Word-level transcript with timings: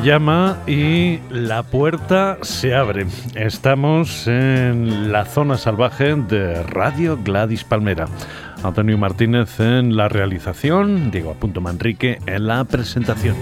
llama 0.00 0.58
y 0.66 1.18
la 1.30 1.62
puerta 1.62 2.38
se 2.42 2.74
abre. 2.74 3.06
Estamos 3.34 4.26
en 4.26 5.12
la 5.12 5.24
zona 5.24 5.58
salvaje 5.58 6.14
de 6.14 6.62
Radio 6.62 7.18
Gladys 7.22 7.64
Palmera. 7.64 8.06
Antonio 8.62 8.96
Martínez 8.96 9.60
en 9.60 9.96
la 9.96 10.08
realización, 10.08 11.10
Diego 11.10 11.32
Apunto 11.32 11.60
Manrique 11.60 12.18
en 12.26 12.46
la 12.46 12.64
presentación. 12.64 13.36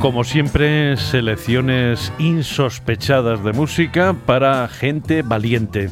Como 0.00 0.24
siempre, 0.24 0.96
selecciones 0.96 2.12
insospechadas 2.18 3.44
de 3.44 3.52
música 3.52 4.16
para 4.26 4.66
gente 4.66 5.22
valiente. 5.22 5.90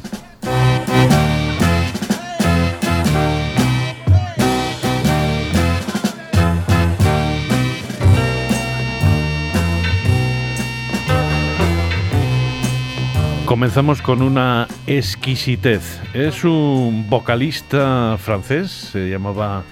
Comenzamos 13.49 14.03
con 14.03 14.21
una 14.21 14.67
exquisitez. 14.85 15.99
Es 16.13 16.43
un 16.43 17.09
vocalista 17.09 18.15
francés, 18.19 18.69
se 18.69 19.09
llamaba, 19.09 19.63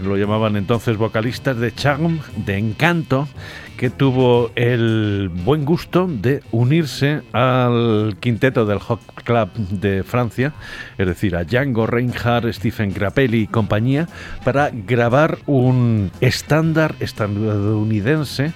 lo 0.00 0.16
llamaban 0.16 0.56
entonces 0.56 0.96
vocalistas 0.96 1.58
de 1.58 1.70
charme, 1.74 2.20
de 2.34 2.56
encanto, 2.56 3.28
que 3.76 3.90
tuvo 3.90 4.50
el 4.54 5.30
buen 5.44 5.64
gusto 5.64 6.08
de 6.08 6.42
unirse 6.50 7.22
al 7.32 8.16
quinteto 8.20 8.66
del 8.66 8.78
Hot 8.78 9.00
Club 9.24 9.52
de 9.54 10.02
Francia, 10.02 10.52
es 10.98 11.06
decir, 11.06 11.36
a 11.36 11.44
Django 11.44 11.86
Reinhardt, 11.86 12.52
Stephen 12.52 12.92
Grappelli 12.92 13.42
y 13.42 13.46
compañía, 13.46 14.08
para 14.44 14.70
grabar 14.70 15.38
un 15.46 16.10
estándar 16.20 16.94
estadounidense 17.00 18.52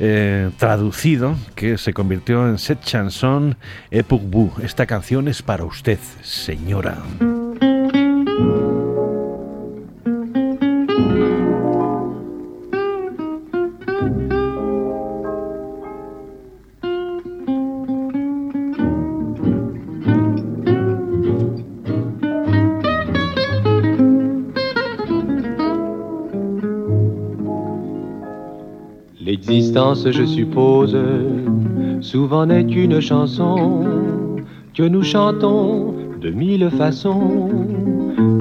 eh, 0.00 0.50
traducido 0.58 1.36
que 1.54 1.78
se 1.78 1.92
convirtió 1.92 2.48
en 2.48 2.58
Cette 2.58 2.84
chanson 2.84 3.56
et 3.90 4.04
pour 4.04 4.20
vous. 4.20 4.52
Esta 4.62 4.86
canción 4.86 5.28
es 5.28 5.42
para 5.42 5.64
usted, 5.64 5.98
señora. 6.22 6.98
Je 29.96 30.24
suppose, 30.26 30.96
souvent 32.00 32.46
n'est 32.46 32.66
qu'une 32.66 33.00
chanson 33.00 33.84
que 34.74 34.82
nous 34.82 35.04
chantons 35.04 35.94
de 36.20 36.30
mille 36.30 36.68
façons, 36.70 37.48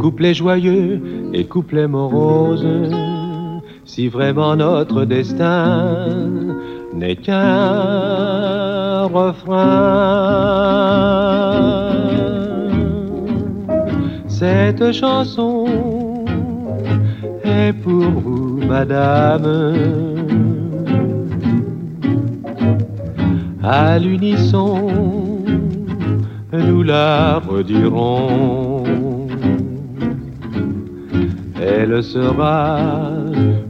couplets 0.01 0.33
joyeux 0.33 0.99
et 1.31 1.45
couplets 1.45 1.87
moroses. 1.87 2.67
Si 3.85 4.07
vraiment 4.07 4.55
notre 4.55 5.05
destin 5.05 6.07
n'est 6.91 7.17
qu'un 7.17 9.03
refrain, 9.05 10.23
cette 14.27 14.91
chanson 14.91 15.65
est 17.43 17.73
pour 17.73 18.09
vous, 18.09 18.59
madame 18.67 20.12
à 23.63 23.97
l'unisson, 23.97 24.89
nous 26.51 26.83
la 26.83 27.39
redirons. 27.39 28.83
Elle 31.61 32.03
sera 32.03 32.77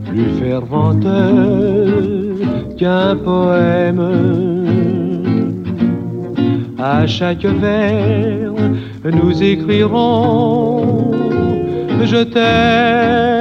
plus 0.09 0.30
fervente 0.42 1.06
qu'un 2.78 3.16
poème. 3.16 4.02
À 6.80 7.06
chaque 7.08 7.46
vers, 7.46 8.54
nous 9.06 9.44
écrirons 9.44 11.12
Je 12.04 12.24
t'aime. 12.24 13.33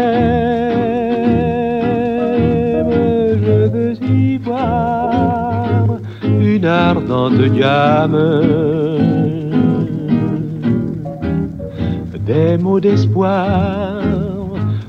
Ardente 7.03 7.51
gamme 7.59 8.19
des 12.25 12.57
mots 12.57 12.81
d'espoir 12.81 14.03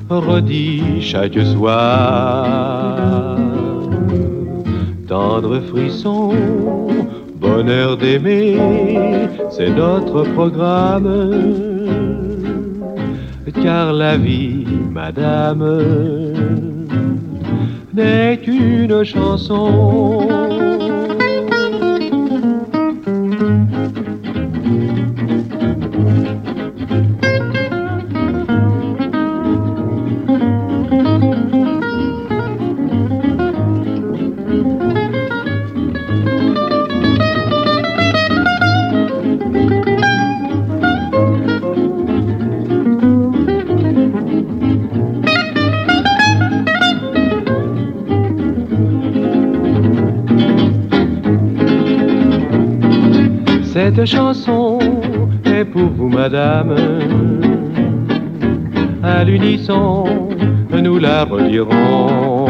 redits 0.09 1.01
chaque 1.01 1.39
soir. 1.39 3.37
Tendre 5.07 5.59
frisson, 5.61 6.33
bonheur 7.41 7.97
d'aimer, 7.97 8.57
c'est 9.49 9.71
notre 9.71 10.23
programme. 10.33 11.31
Car 13.63 13.93
la 13.93 14.17
vie, 14.17 14.65
madame, 14.91 15.63
n'est 17.93 18.37
qu'une 18.37 19.03
chanson. 19.03 20.52
Cette 54.03 54.17
chanson 54.17 54.79
est 55.45 55.63
pour 55.63 55.87
vous, 55.95 56.09
madame. 56.09 56.75
À 59.01 59.23
l'unisson, 59.23 60.27
nous 60.73 60.99
la 60.99 61.23
relirons. 61.23 62.47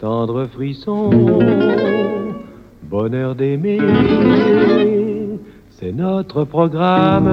Tendre 0.00 0.46
frisson, 0.46 1.08
bonheur 2.82 3.36
d'aimer, 3.36 3.78
c'est 5.70 5.92
notre 5.92 6.42
programme. 6.42 7.30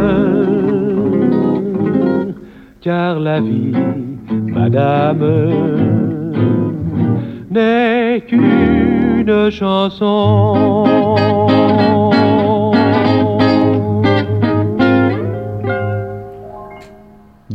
Car 2.81 3.19
la 3.19 3.39
vie, 3.39 3.73
madame, 4.29 5.25
n'est 7.49 8.21
qu'une 8.27 9.49
chanson. 9.49 10.85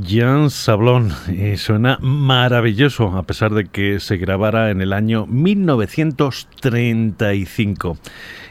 Jean 0.06 0.50
Sablón 0.50 1.12
y 1.28 1.56
suena 1.56 1.98
maravilloso 2.00 3.16
a 3.16 3.24
pesar 3.24 3.52
de 3.52 3.66
que 3.66 3.98
se 3.98 4.18
grabara 4.18 4.70
en 4.70 4.80
el 4.80 4.92
año 4.92 5.26
1935. 5.26 7.98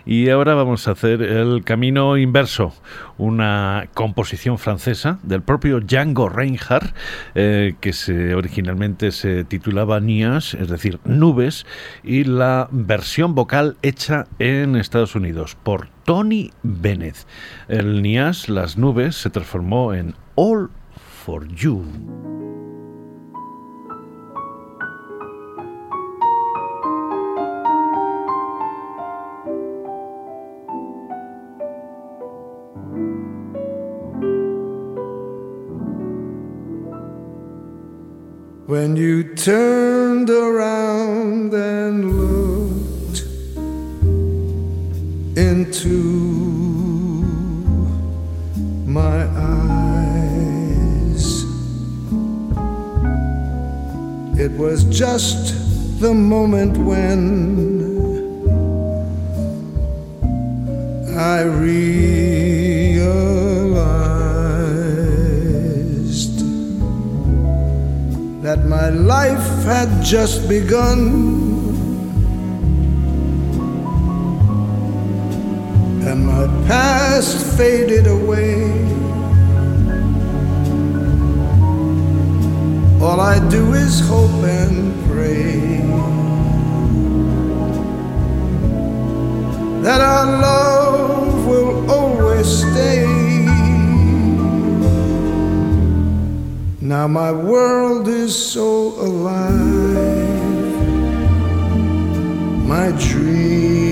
Y 0.06 0.30
ahora 0.30 0.54
vamos 0.54 0.86
a 0.88 0.92
hacer 0.92 1.22
el 1.22 1.64
camino 1.64 2.18
inverso, 2.18 2.74
una 3.18 3.88
composición 3.94 4.58
francesa 4.58 5.18
del 5.24 5.44
propio 5.44 5.80
Django 5.80 6.28
Reinhardt, 6.28 6.94
eh, 7.36 7.76
que 7.80 7.94
originalmente 8.36 9.14
se 9.14 9.46
titulaba 9.46 10.02
Nias, 10.02 10.56
es 10.56 10.68
decir, 10.68 11.00
Nubes, 11.06 11.66
y 12.04 12.26
la 12.26 12.68
versión 12.72 13.34
vocal 13.34 13.78
hecha 13.82 14.28
en 14.40 14.76
Estados 14.76 15.16
Unidos 15.16 15.56
por 15.64 15.88
Tony 16.04 16.52
Bennett. 16.64 17.16
El 17.70 18.02
Nias, 18.02 18.50
las 18.50 18.78
nubes, 18.78 19.16
se 19.16 19.30
transformó 19.30 19.94
en 19.94 20.16
All 20.36 20.70
for 21.26 21.44
you. 21.58 21.78
When 38.68 38.96
you 38.96 39.34
turned 39.34 40.30
around 40.30 41.52
and 41.56 41.96
looked 42.20 43.22
into 45.36 45.98
my 48.86 49.35
It 54.46 54.52
was 54.52 54.84
just 54.84 56.00
the 56.00 56.14
moment 56.14 56.78
when 56.78 57.18
I 61.18 61.42
realized 61.42 61.96
that 68.44 68.66
my 68.68 68.90
life 68.90 69.64
had 69.66 70.04
just 70.04 70.48
begun. 70.48 71.00
And 76.08 76.28
my 76.28 76.46
past 76.68 77.58
faded 77.58 78.06
away. 78.06 79.05
All 83.06 83.22
I 83.22 83.38
do 83.50 83.74
is 83.76 84.00
hope 84.00 84.44
and 84.44 84.92
pray 85.06 85.78
that 89.84 90.02
our 90.02 90.26
love 90.42 91.46
will 91.46 91.92
always 91.92 92.48
stay. 92.48 93.06
Now 96.82 97.08
my 97.08 97.32
world 97.32 98.08
is 98.08 98.36
so 98.36 98.70
alive, 99.00 99.54
my 102.68 102.92
dreams 102.98 103.85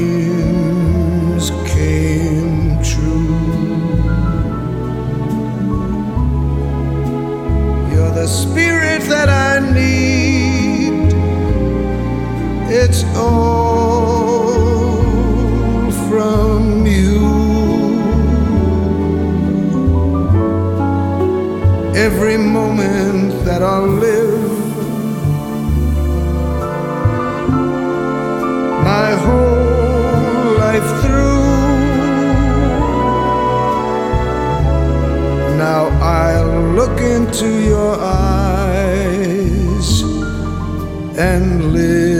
the 8.23 8.29
spirit 8.29 9.01
that 9.09 9.27
I 9.27 9.59
need. 9.73 11.11
It's 12.71 13.03
all 13.17 14.61
from 16.07 16.85
you. 16.85 17.19
Every 22.05 22.37
moment 22.37 23.43
that 23.43 23.61
I 23.61 23.79
live, 23.79 24.51
my 28.91 29.09
whole 29.23 29.42
look 36.75 36.99
into 37.01 37.61
your 37.61 37.95
eyes 37.99 40.01
and 41.17 41.71
live 41.71 42.12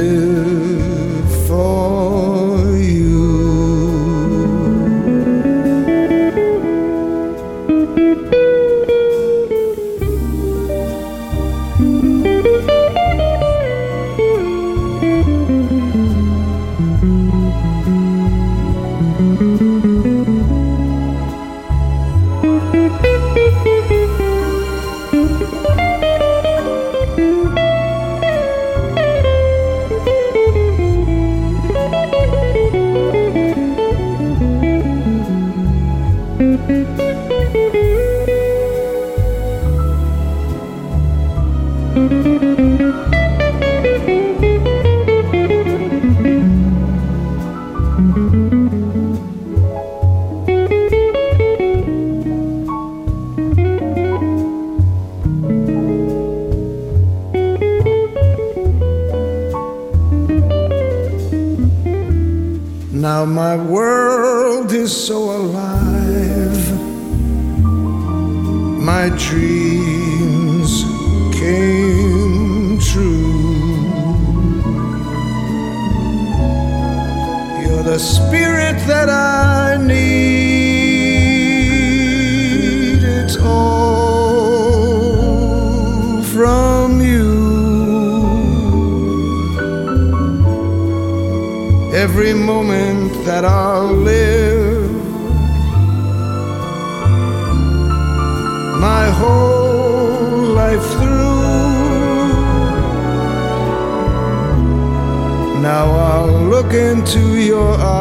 Now 105.64 105.92
I'll 105.92 106.44
look 106.44 106.74
into 106.74 107.38
your 107.38 107.78
eyes 107.80 107.94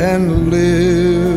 and 0.00 0.50
live 0.50 1.31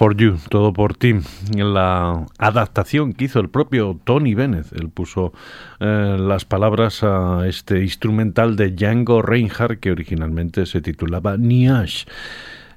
for 0.00 0.16
You, 0.16 0.38
todo 0.48 0.72
por 0.72 0.96
ti. 0.96 1.16
La 1.54 2.24
adaptación 2.38 3.12
que 3.12 3.26
hizo 3.26 3.38
el 3.38 3.50
propio 3.50 4.00
Tony 4.02 4.32
Bennett, 4.32 4.72
él 4.72 4.88
puso 4.88 5.34
eh, 5.78 6.16
las 6.18 6.46
palabras 6.46 7.02
a 7.02 7.46
este 7.46 7.82
instrumental 7.82 8.56
de 8.56 8.70
Django 8.70 9.20
Reinhardt 9.20 9.78
que 9.78 9.90
originalmente 9.90 10.64
se 10.64 10.80
titulaba 10.80 11.36
Niash. 11.36 12.06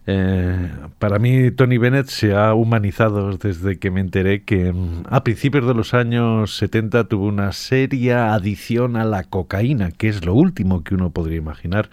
Eh, 0.06 0.70
para 1.00 1.18
mí 1.18 1.50
Tony 1.52 1.78
Bennett 1.78 2.08
se 2.08 2.34
ha 2.34 2.54
humanizado 2.54 3.38
desde 3.38 3.80
que 3.80 3.90
me 3.90 4.02
enteré 4.02 4.44
que 4.44 4.74
mm, 4.74 5.04
a 5.10 5.24
principios 5.24 5.66
de 5.66 5.74
los 5.74 5.94
años 5.94 6.58
70 6.58 7.06
tuvo 7.06 7.28
una 7.28 7.54
seria 7.54 8.34
adicción 8.34 8.98
a 8.98 9.06
la 9.06 9.24
cocaína, 9.24 9.92
que 9.92 10.10
es 10.10 10.26
lo 10.26 10.34
último 10.34 10.84
que 10.84 10.94
uno 10.94 11.12
podría 11.12 11.38
imaginar 11.38 11.90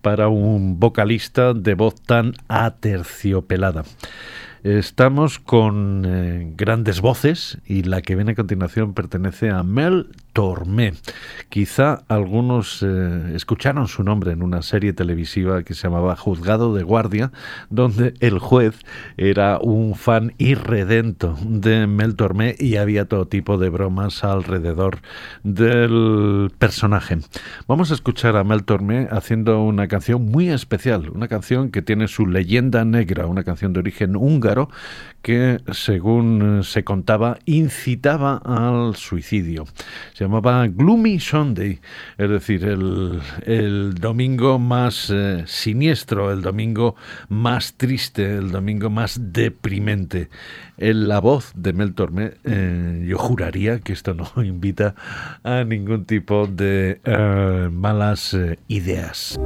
para 0.00 0.28
un 0.28 0.80
vocalista 0.80 1.52
de 1.52 1.74
voz 1.74 2.00
tan 2.00 2.32
aterciopelada. 2.48 3.84
Estamos 4.62 5.38
con 5.38 6.04
eh, 6.06 6.52
grandes 6.54 7.00
voces 7.00 7.58
y 7.64 7.82
la 7.82 8.02
que 8.02 8.14
viene 8.14 8.32
a 8.32 8.34
continuación 8.34 8.92
pertenece 8.92 9.48
a 9.48 9.62
Mel 9.62 10.08
Tormé. 10.32 10.94
Quizá 11.48 12.02
algunos 12.08 12.82
eh, 12.82 13.32
escucharon 13.34 13.88
su 13.88 14.02
nombre 14.04 14.32
en 14.32 14.42
una 14.42 14.62
serie 14.62 14.92
televisiva 14.92 15.62
que 15.62 15.74
se 15.74 15.82
llamaba 15.82 16.16
Juzgado 16.16 16.74
de 16.74 16.82
Guardia, 16.82 17.32
donde 17.68 18.14
el 18.20 18.38
juez 18.38 18.78
era 19.16 19.58
un 19.58 19.94
fan 19.94 20.34
irredento 20.38 21.36
de 21.44 21.86
Mel 21.86 22.16
Tormé 22.16 22.54
y 22.58 22.76
había 22.76 23.06
todo 23.06 23.26
tipo 23.26 23.58
de 23.58 23.68
bromas 23.68 24.24
alrededor 24.24 24.98
del 25.42 26.52
personaje. 26.58 27.18
Vamos 27.66 27.90
a 27.90 27.94
escuchar 27.94 28.36
a 28.36 28.44
Mel 28.44 28.64
Tormé 28.64 29.08
haciendo 29.10 29.62
una 29.62 29.88
canción 29.88 30.26
muy 30.26 30.48
especial, 30.48 31.10
una 31.10 31.28
canción 31.28 31.70
que 31.70 31.82
tiene 31.82 32.08
su 32.08 32.26
leyenda 32.26 32.84
negra, 32.84 33.26
una 33.26 33.44
canción 33.44 33.72
de 33.72 33.80
origen 33.80 34.16
húngaro 34.16 34.70
que, 35.22 35.60
según 35.72 36.62
se 36.64 36.84
contaba, 36.84 37.38
incitaba 37.44 38.36
al 38.38 38.96
suicidio. 38.96 39.66
Se 40.14 40.24
llamaba 40.24 40.66
Gloomy 40.66 41.20
Sunday, 41.20 41.78
es 42.16 42.30
decir, 42.30 42.64
el, 42.64 43.94
domingo 43.94 44.58
más 44.58 45.10
eh, 45.10 45.44
siniestro, 45.46 46.32
el 46.32 46.42
domingo 46.42 46.96
más 47.28 47.74
triste, 47.74 48.36
el 48.36 48.50
domingo 48.50 48.90
más 48.90 49.18
deprimente. 49.32 50.28
En 50.78 51.08
la 51.08 51.20
voz 51.20 51.52
de 51.54 51.72
Mel 51.72 51.94
eh, 52.44 53.04
yo 53.06 53.18
juraría 53.18 53.80
que 53.80 53.92
esto 53.92 54.14
no 54.14 54.30
invita 54.42 54.94
a 55.42 55.64
ningún 55.64 56.06
tipo 56.06 56.46
de 56.46 57.00
eh, 57.04 57.68
malas 57.70 58.36
ideas. 58.68 59.38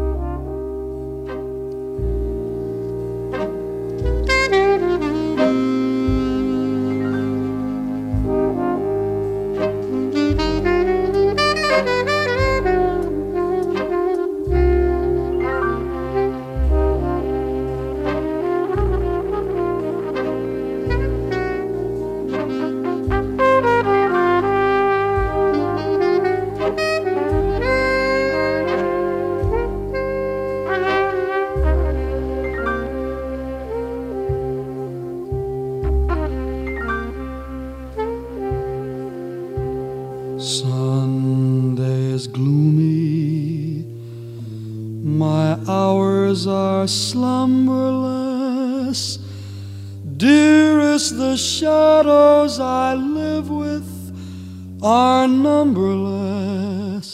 live 53.25 53.49
with 53.49 53.89
are 54.83 55.27
numberless. 55.27 57.11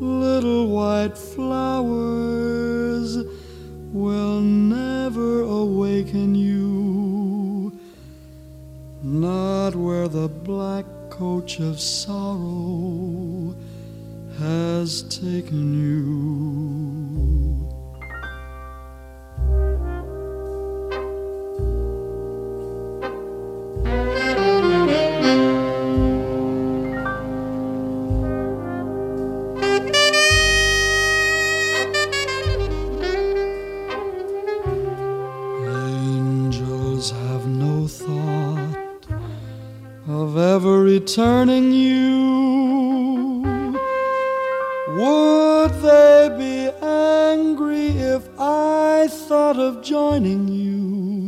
Little 0.00 0.68
white 0.68 1.16
flowers 1.16 3.08
will 3.92 4.40
never 4.40 5.40
awaken 5.42 6.34
you, 6.34 7.72
not 9.02 9.74
where 9.74 10.08
the 10.08 10.28
black 10.28 10.84
coach 11.08 11.58
of 11.60 11.80
sorrow 11.80 13.54
has 14.38 15.02
taken 15.20 15.64
you. 15.82 16.10
Thank 23.82 24.14
you. 24.14 24.19
Returning 40.94 41.70
you. 41.70 43.42
Would 44.98 45.72
they 45.86 46.34
be 46.36 46.56
angry 46.82 47.88
if 48.14 48.28
I 48.38 49.06
thought 49.08 49.58
of 49.58 49.82
joining 49.82 50.48
you? 50.48 51.19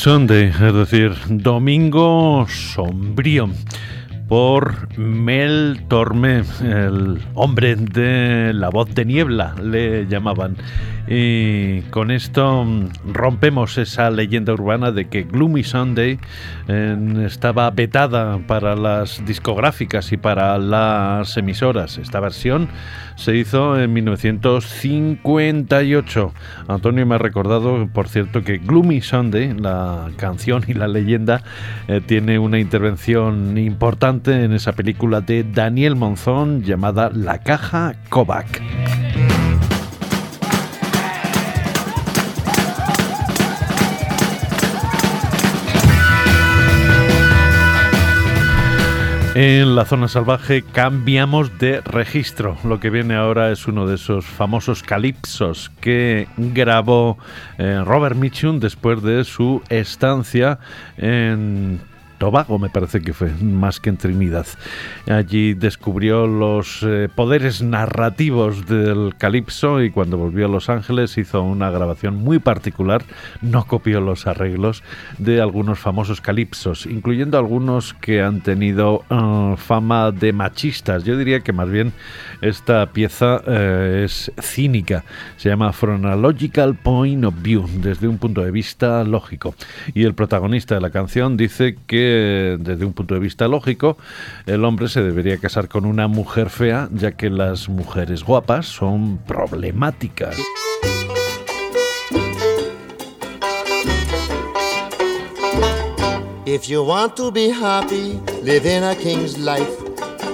Sunday, 0.00 0.46
es 0.46 0.72
decir, 0.74 1.12
Domingo 1.28 2.46
Sombrío, 2.48 3.50
por 4.30 4.96
Mel 4.96 5.82
Tormé, 5.88 6.44
el 6.62 7.20
hombre 7.34 7.74
de 7.74 8.52
la 8.54 8.68
voz 8.68 8.94
de 8.94 9.04
niebla, 9.04 9.56
le 9.60 10.06
llamaban. 10.06 10.56
Y 11.08 11.80
con 11.90 12.12
esto 12.12 12.64
mm, 12.64 13.12
rompemos 13.12 13.76
esa 13.76 14.08
leyenda 14.08 14.52
urbana 14.52 14.92
de 14.92 15.08
que 15.08 15.24
Gloomy 15.24 15.64
Sunday 15.64 16.20
estaba 17.26 17.68
vetada 17.72 18.38
para 18.46 18.76
las 18.76 19.26
discográficas 19.26 20.12
y 20.12 20.16
para 20.16 20.56
las 20.58 21.36
emisoras. 21.36 21.98
Esta 21.98 22.20
versión 22.20 22.68
se 23.16 23.36
hizo 23.36 23.80
en 23.80 23.92
1958. 23.92 26.32
Antonio 26.68 27.04
me 27.04 27.16
ha 27.16 27.18
recordado, 27.18 27.88
por 27.92 28.08
cierto, 28.08 28.44
que 28.44 28.58
Gloomy 28.58 29.00
Sunday, 29.00 29.54
la 29.54 30.08
canción 30.16 30.62
y 30.68 30.74
la 30.74 30.86
leyenda, 30.86 31.42
eh, 31.88 32.00
tiene 32.06 32.38
una 32.38 32.60
intervención 32.60 33.58
importante 33.58 34.19
en 34.28 34.52
esa 34.52 34.72
película 34.72 35.20
de 35.20 35.44
Daniel 35.44 35.96
Monzón 35.96 36.62
llamada 36.62 37.10
La 37.14 37.38
Caja 37.38 37.94
Kovac. 38.08 38.60
En 49.34 49.74
la 49.76 49.84
zona 49.84 50.08
salvaje 50.08 50.62
cambiamos 50.62 51.56
de 51.58 51.80
registro. 51.80 52.58
Lo 52.64 52.80
que 52.80 52.90
viene 52.90 53.14
ahora 53.14 53.50
es 53.52 53.66
uno 53.68 53.86
de 53.86 53.94
esos 53.94 54.26
famosos 54.26 54.82
calipsos 54.82 55.70
que 55.80 56.26
grabó 56.36 57.16
eh, 57.56 57.80
Robert 57.84 58.16
Mitchum 58.16 58.58
después 58.58 59.02
de 59.02 59.24
su 59.24 59.62
estancia 59.70 60.58
en 60.98 61.80
Tobago, 62.20 62.58
me 62.58 62.68
parece 62.68 63.00
que 63.00 63.14
fue, 63.14 63.30
más 63.42 63.80
que 63.80 63.88
en 63.88 63.96
Trinidad. 63.96 64.46
Allí 65.08 65.54
descubrió 65.54 66.26
los 66.26 66.82
eh, 66.82 67.08
poderes 67.12 67.62
narrativos 67.62 68.66
del 68.66 69.14
calipso 69.16 69.82
y 69.82 69.90
cuando 69.90 70.18
volvió 70.18 70.44
a 70.44 70.48
Los 70.50 70.68
Ángeles 70.68 71.16
hizo 71.16 71.42
una 71.42 71.70
grabación 71.70 72.16
muy 72.16 72.38
particular, 72.38 73.02
no 73.40 73.64
copió 73.64 74.02
los 74.02 74.26
arreglos 74.26 74.82
de 75.16 75.40
algunos 75.40 75.78
famosos 75.78 76.20
calipsos, 76.20 76.84
incluyendo 76.84 77.38
algunos 77.38 77.94
que 77.94 78.20
han 78.20 78.42
tenido 78.42 79.02
eh, 79.08 79.54
fama 79.56 80.12
de 80.12 80.34
machistas. 80.34 81.04
Yo 81.04 81.16
diría 81.16 81.40
que 81.40 81.54
más 81.54 81.70
bien 81.70 81.94
esta 82.42 82.84
pieza 82.92 83.40
eh, 83.46 84.02
es 84.04 84.30
cínica, 84.42 85.04
se 85.38 85.48
llama 85.48 85.72
From 85.72 86.04
a 86.04 86.16
Logical 86.16 86.74
Point 86.74 87.24
of 87.24 87.34
View, 87.40 87.66
desde 87.80 88.08
un 88.08 88.18
punto 88.18 88.42
de 88.42 88.50
vista 88.50 89.04
lógico. 89.04 89.54
Y 89.94 90.04
el 90.04 90.12
protagonista 90.12 90.74
de 90.74 90.82
la 90.82 90.90
canción 90.90 91.38
dice 91.38 91.78
que 91.86 92.09
desde 92.10 92.84
un 92.84 92.92
punto 92.92 93.14
de 93.14 93.20
vista 93.20 93.48
lógico, 93.48 93.96
el 94.46 94.64
hombre 94.64 94.88
se 94.88 95.02
debería 95.02 95.38
casar 95.38 95.68
con 95.68 95.84
una 95.84 96.08
mujer 96.08 96.50
fea, 96.50 96.88
ya 96.92 97.12
que 97.12 97.30
las 97.30 97.68
mujeres 97.68 98.24
guapas 98.24 98.66
son 98.66 99.18
problemáticas. 99.18 100.36
If 106.46 106.68
you 106.68 106.82
want 106.82 107.14
to 107.16 107.30
be 107.30 107.50
happy, 107.50 108.18
live 108.42 108.66
in 108.66 108.82
a 108.82 108.96
king's 108.96 109.38
life. 109.38 109.70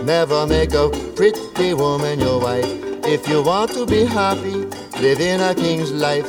Never 0.04 0.46
make 0.46 0.72
a 0.72 0.88
pretty 1.14 1.74
woman 1.74 2.20
your 2.20 2.40
wife. 2.40 2.64
If 3.04 3.28
you 3.28 3.42
want 3.42 3.72
to 3.72 3.84
be 3.84 4.06
happy, 4.06 4.66
live 5.00 5.20
in 5.20 5.42
a 5.42 5.54
king's 5.54 5.92
life. 5.92 6.26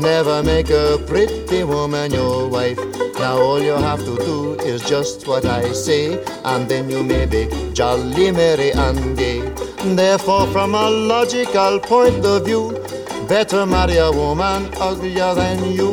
Never 0.00 0.42
make 0.42 0.70
a 0.70 0.98
pretty 1.06 1.64
woman 1.64 2.12
your 2.12 2.48
wife. 2.48 2.78
Now 3.18 3.38
all 3.38 3.60
you 3.60 3.72
have 3.72 4.04
to 4.04 4.16
do 4.18 4.43
is 4.74 4.82
just 4.88 5.26
what 5.28 5.44
I 5.44 5.72
say, 5.72 6.22
and 6.44 6.68
then 6.68 6.90
you 6.90 7.02
may 7.02 7.26
be 7.26 7.42
jolly 7.72 8.30
merry 8.32 8.70
and 8.72 9.16
gay. 9.16 9.40
Therefore, 10.00 10.46
from 10.48 10.74
a 10.74 10.90
logical 10.90 11.78
point 11.78 12.24
of 12.24 12.44
view, 12.44 12.72
better 13.28 13.64
marry 13.66 13.98
a 13.98 14.10
woman 14.10 14.68
uglier 14.80 15.32
than 15.34 15.72
you. 15.72 15.90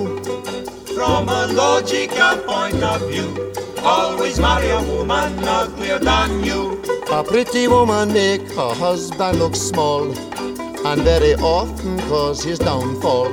From 0.95 1.29
a 1.29 1.47
logical 1.47 2.37
point 2.47 2.81
of 2.81 3.01
view, 3.09 3.53
always 3.83 4.39
marry 4.39 4.69
a 4.69 4.81
woman 4.81 5.43
uglier 5.43 5.99
than 5.99 6.43
you. 6.43 6.81
A 7.11 7.23
pretty 7.23 7.67
woman 7.67 8.11
make 8.13 8.47
her 8.53 8.73
husband 8.73 9.37
look 9.37 9.55
small, 9.55 10.05
and 10.87 11.01
very 11.03 11.35
often 11.35 11.99
cause 12.09 12.43
his 12.43 12.57
downfall. 12.57 13.29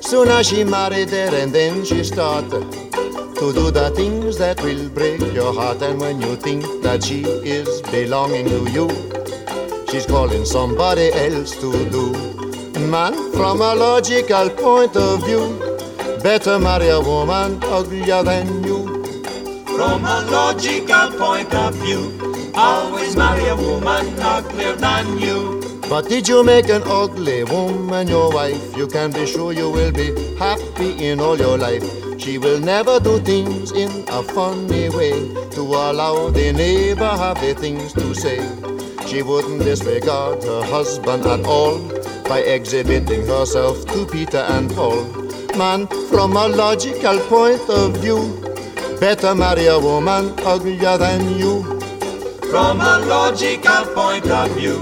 Soon 0.00 0.28
as 0.28 0.48
she 0.48 0.64
married 0.64 1.08
there 1.08 1.34
and 1.34 1.52
then 1.52 1.84
she 1.84 2.02
start 2.02 2.50
to 3.42 3.52
do 3.52 3.70
the 3.72 3.90
things 3.90 4.38
that 4.38 4.62
will 4.62 4.88
break 4.90 5.20
your 5.34 5.52
heart 5.52 5.82
and 5.82 5.98
when 5.98 6.20
you 6.20 6.36
think 6.36 6.62
that 6.80 7.02
she 7.02 7.22
is 7.22 7.82
belonging 7.90 8.44
to 8.46 8.60
you 8.70 8.86
she's 9.90 10.06
calling 10.06 10.44
somebody 10.44 11.06
else 11.12 11.50
to 11.62 11.70
do 11.90 12.04
man 12.86 13.14
from 13.32 13.60
a 13.60 13.74
logical 13.74 14.48
point 14.50 14.94
of 14.96 15.26
view 15.26 15.42
better 16.22 16.56
marry 16.56 16.90
a 16.90 17.00
woman 17.00 17.58
uglier 17.64 18.22
than 18.22 18.46
you 18.62 18.78
from 19.64 20.04
a 20.04 20.18
logical 20.30 21.10
point 21.18 21.52
of 21.52 21.74
view 21.82 22.02
always 22.54 23.16
marry 23.16 23.48
a 23.48 23.56
woman 23.56 24.06
uglier 24.20 24.76
than 24.76 25.18
you 25.18 25.60
but 25.88 26.08
did 26.08 26.28
you 26.28 26.44
make 26.44 26.68
an 26.68 26.82
ugly 26.86 27.42
woman 27.44 28.08
your 28.08 28.32
wife? 28.32 28.74
You 28.74 28.86
can 28.86 29.10
be 29.10 29.26
sure 29.26 29.52
you 29.52 29.68
will 29.68 29.92
be 29.92 30.08
happy 30.36 31.04
in 31.04 31.20
all 31.20 31.36
your 31.36 31.58
life. 31.58 32.01
She 32.22 32.38
will 32.38 32.60
never 32.60 33.00
do 33.00 33.18
things 33.18 33.72
in 33.72 33.90
a 34.06 34.22
funny 34.22 34.88
way 34.90 35.10
to 35.50 35.60
allow 35.60 36.30
the 36.30 36.52
neighbor 36.52 37.08
have 37.08 37.40
the 37.40 37.52
things 37.52 37.92
to 37.94 38.14
say. 38.14 38.38
She 39.08 39.22
wouldn't 39.22 39.64
disregard 39.64 40.44
her 40.44 40.62
husband 40.62 41.26
at 41.26 41.44
all 41.44 41.80
by 42.28 42.38
exhibiting 42.38 43.26
herself 43.26 43.84
to 43.86 44.06
Peter 44.06 44.38
and 44.38 44.70
Paul. 44.70 45.02
Man, 45.56 45.88
from 46.10 46.36
a 46.36 46.46
logical 46.46 47.18
point 47.26 47.68
of 47.68 47.96
view, 47.96 48.38
better 49.00 49.34
marry 49.34 49.66
a 49.66 49.80
woman 49.80 50.32
uglier 50.46 50.96
than 50.98 51.36
you. 51.36 51.64
From 52.52 52.80
a 52.80 53.00
logical 53.00 53.84
point 53.96 54.30
of 54.30 54.48
view. 54.52 54.78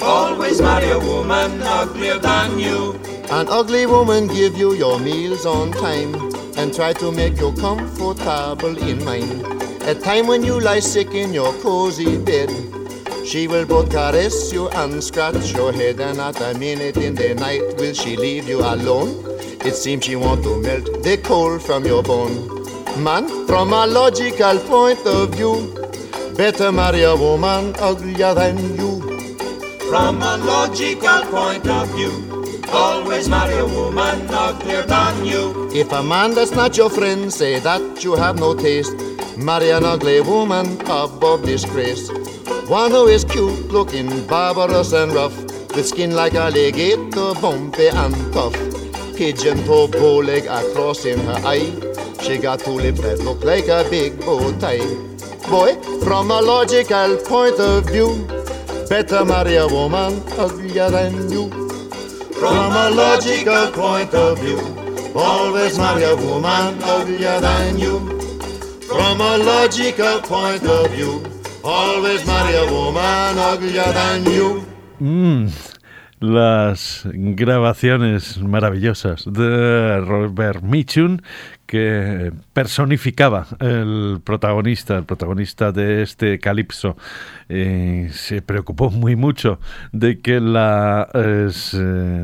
Always 0.00 0.60
marry 0.60 0.90
a 0.92 1.00
woman 1.00 1.60
uglier 1.60 2.18
than 2.18 2.56
you. 2.56 3.00
An 3.30 3.48
ugly 3.48 3.84
woman 3.84 4.28
give 4.28 4.56
you 4.56 4.74
your 4.74 5.00
meals 5.00 5.44
on 5.44 5.72
time 5.72 6.23
and 6.56 6.74
try 6.74 6.92
to 6.94 7.12
make 7.12 7.38
you 7.38 7.52
comfortable 7.54 8.76
in 8.78 9.04
mind. 9.04 9.42
At 9.82 10.00
time 10.00 10.26
when 10.26 10.42
you 10.44 10.60
lie 10.60 10.80
sick 10.80 11.12
in 11.12 11.32
your 11.32 11.52
cozy 11.60 12.16
bed, 12.18 12.50
she 13.24 13.48
will 13.48 13.66
both 13.66 13.90
caress 13.90 14.52
you 14.52 14.68
and 14.70 15.02
scratch 15.02 15.52
your 15.52 15.72
head, 15.72 16.00
and 16.00 16.18
not 16.18 16.40
a 16.40 16.54
minute 16.58 16.96
in 16.96 17.14
the 17.14 17.34
night 17.34 17.62
will 17.78 17.94
she 17.94 18.16
leave 18.16 18.48
you 18.48 18.60
alone. 18.60 19.22
It 19.64 19.74
seems 19.74 20.04
she 20.04 20.16
want 20.16 20.42
to 20.44 20.60
melt 20.60 21.02
the 21.02 21.16
cold 21.16 21.62
from 21.62 21.86
your 21.86 22.02
bone. 22.02 22.50
Man, 23.02 23.46
from 23.46 23.72
a 23.72 23.86
logical 23.86 24.58
point 24.60 25.04
of 25.06 25.34
view, 25.34 25.74
better 26.36 26.70
marry 26.70 27.02
a 27.02 27.16
woman 27.16 27.74
uglier 27.78 28.34
than 28.34 28.58
you. 28.76 29.00
From 29.88 30.22
a 30.22 30.36
logical 30.36 31.22
point 31.30 31.66
of 31.66 31.88
view, 31.94 32.33
always 32.72 33.28
marry 33.28 33.58
a 33.58 33.66
woman 33.66 34.26
uglier 34.30 34.82
than 34.82 35.24
you. 35.24 35.70
If 35.72 35.92
a 35.92 36.02
man 36.02 36.34
that's 36.34 36.52
not 36.52 36.76
your 36.76 36.90
friend 36.90 37.32
say 37.32 37.58
that 37.60 38.02
you 38.04 38.14
have 38.14 38.38
no 38.38 38.54
taste, 38.54 38.94
marry 39.36 39.70
an 39.70 39.84
ugly 39.84 40.20
woman 40.20 40.80
above 40.82 41.44
disgrace. 41.44 42.08
One 42.68 42.90
who 42.90 43.06
is 43.08 43.24
cute 43.24 43.68
looking, 43.68 44.26
barbarous 44.26 44.92
and 44.92 45.12
rough, 45.12 45.36
with 45.74 45.86
skin 45.86 46.14
like 46.14 46.34
alligator, 46.34 47.34
bumpy 47.40 47.88
and 47.88 48.14
tough. 48.32 48.54
Pigeon 49.16 49.64
toe, 49.64 49.88
bow 49.88 50.18
leg 50.18 50.46
across 50.46 51.04
in 51.04 51.20
her 51.20 51.40
eye. 51.44 51.72
She 52.22 52.38
got 52.38 52.60
two 52.60 52.72
lips 52.72 53.00
that 53.00 53.20
look 53.20 53.44
like 53.44 53.68
a 53.68 53.86
big 53.90 54.18
bow 54.20 54.52
tie. 54.58 54.78
Boy, 55.50 55.74
from 56.04 56.30
a 56.30 56.40
logical 56.40 57.16
point 57.18 57.60
of 57.60 57.86
view, 57.90 58.26
better 58.88 59.24
marry 59.24 59.56
a 59.56 59.66
woman 59.66 60.22
uglier 60.38 60.90
than 60.90 61.30
you. 61.30 61.63
From 62.38 62.72
a 62.72 62.90
logical 62.90 63.70
point 63.72 64.12
of 64.14 64.38
view, 64.40 64.58
always 65.14 65.78
marry 65.78 66.04
a 66.04 66.16
woman 66.16 66.82
uglier 66.82 67.40
than 67.40 67.78
you. 67.78 68.00
From 68.88 69.20
a 69.20 69.38
logical 69.38 70.20
point 70.20 70.64
of 70.64 70.90
view, 70.90 71.22
always 71.62 72.26
marry 72.26 72.56
a 72.56 72.66
woman 72.70 73.38
uglier 73.38 73.92
than 73.92 74.24
you. 74.24 74.64
Mm, 75.00 75.48
las 76.20 77.02
grabaciones 77.12 78.38
maravillosas 78.38 79.24
de 79.26 80.00
Robert 80.00 80.62
Mitchum 80.62 81.20
que 81.66 82.32
personificaba 82.52 83.46
el 83.60 84.20
protagonista, 84.22 84.96
el 84.96 85.04
protagonista 85.04 85.72
de 85.72 86.02
este 86.02 86.38
calipso. 86.38 86.96
Eh, 87.48 88.08
se 88.12 88.40
preocupó 88.40 88.90
muy 88.90 89.16
mucho 89.16 89.60
de 89.92 90.20
que 90.20 90.40
la 90.40 91.08
eh, 91.12 91.50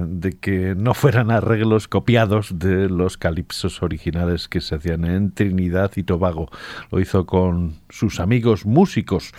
de 0.07 0.33
que 0.33 0.74
no 0.74 0.94
fueran 0.94 1.31
arreglos 1.31 1.88
copiados 1.88 2.59
de 2.59 2.88
los 2.88 3.18
calipsos 3.18 3.83
originales 3.83 4.48
que 4.48 4.61
se 4.61 4.76
hacían 4.76 5.05
en 5.05 5.33
Trinidad 5.33 5.92
y 5.96 6.03
Tobago. 6.03 6.50
Lo 6.90 7.00
hizo 7.00 7.26
con 7.26 7.74
sus 7.90 8.20
amigos 8.20 8.64
músicos 8.64 9.33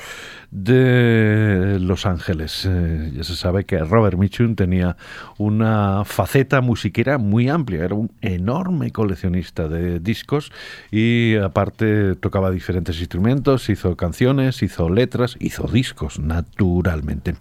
de 0.52 1.78
Los 1.80 2.06
Ángeles. 2.06 2.68
Eh, 2.70 3.12
ya 3.16 3.24
se 3.24 3.36
sabe 3.36 3.66
que 3.66 3.80
Robert 3.80 4.18
Mitchum 4.18 4.56
tenía 4.56 4.98
una 5.38 6.04
faceta 6.06 6.62
musiquera 6.62 7.18
muy 7.18 7.50
amplia, 7.50 7.86
era 7.86 7.96
un 7.96 8.12
enorme 8.22 8.92
coleccionista 8.92 9.68
de 9.68 9.91
discos 10.00 10.52
y 10.92 11.36
aparte 11.36 12.16
tocaba 12.16 12.52
diferentes 12.52 13.00
instrumentos, 13.00 13.70
hizo 13.70 13.96
canciones, 13.96 14.64
hizo 14.64 14.90
letras, 14.90 15.38
hizo 15.40 15.68
discos, 15.68 16.20
naturalmente. 16.20 17.36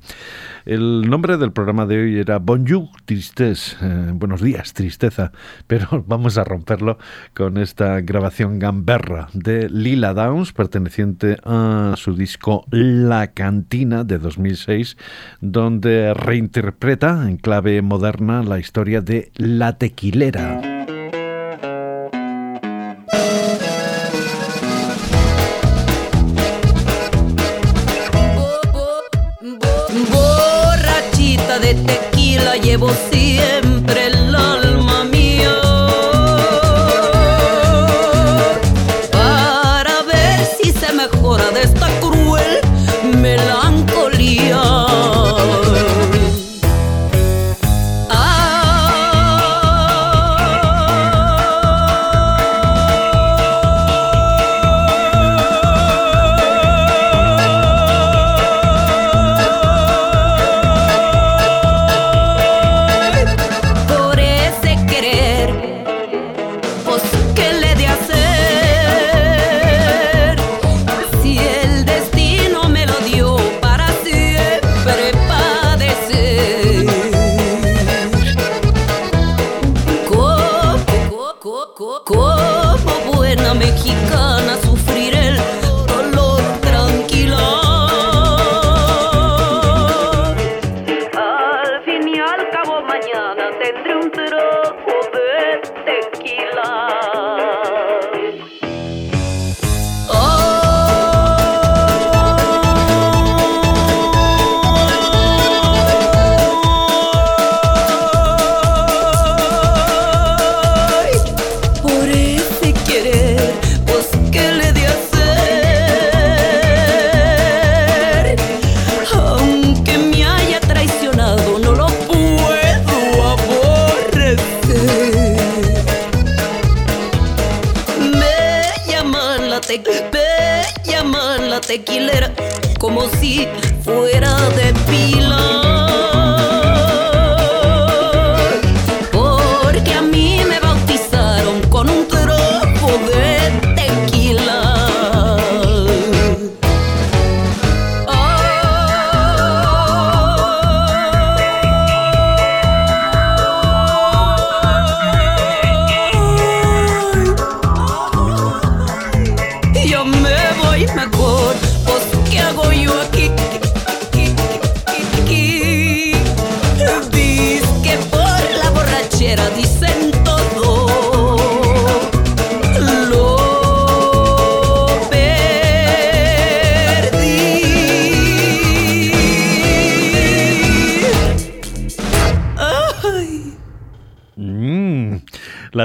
El 0.64 1.08
nombre 1.08 1.36
del 1.36 1.52
programa 1.52 1.86
de 1.86 2.02
hoy 2.02 2.18
era 2.18 2.38
Bonjour 2.38 2.88
Tristesse, 3.04 3.76
eh, 3.80 4.10
buenos 4.14 4.42
días, 4.42 4.72
tristeza, 4.72 5.32
pero 5.66 6.04
vamos 6.06 6.38
a 6.38 6.44
romperlo 6.44 6.98
con 7.34 7.58
esta 7.58 8.00
grabación 8.00 8.58
gamberra 8.58 9.28
de 9.32 9.68
Lila 9.68 10.14
Downs, 10.14 10.52
perteneciente 10.52 11.38
a 11.44 11.94
su 11.96 12.14
disco 12.14 12.64
La 12.70 13.28
Cantina 13.28 14.04
de 14.04 14.18
2006, 14.18 14.96
donde 15.40 16.14
reinterpreta 16.14 17.28
en 17.28 17.36
clave 17.36 17.82
moderna 17.82 18.42
la 18.42 18.58
historia 18.58 19.00
de 19.00 19.30
La 19.36 19.76
Tequilera. 19.78 20.69
Llevo 32.70 32.88
siempre 33.10 33.49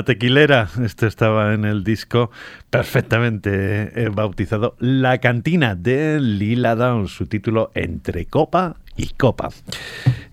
tequilera, 0.05 0.69
esto 0.83 1.07
estaba 1.07 1.53
en 1.53 1.65
el 1.65 1.83
disco 1.83 2.31
perfectamente 2.69 4.03
eh, 4.03 4.09
bautizado 4.09 4.75
La 4.79 5.17
Cantina 5.17 5.75
de 5.75 6.19
Lila 6.21 6.75
Downs, 6.75 7.11
su 7.11 7.25
título 7.25 7.71
Entre 7.73 8.25
Copa 8.25 8.77
y 8.97 9.07
Copa. 9.17 9.49